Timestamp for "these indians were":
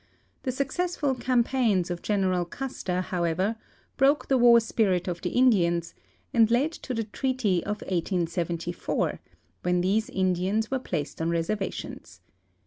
9.81-10.79